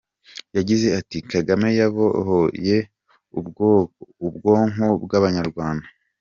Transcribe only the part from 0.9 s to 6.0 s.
ati “Kagame yabohoye ubwonko bw’Abanyarwanda.